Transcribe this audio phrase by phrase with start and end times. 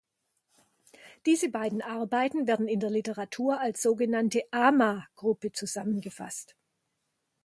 [1.27, 6.55] Diese beiden Arbeiten werden in der Literatur als sogenannte Ama…-Gruppe zusammengefasst.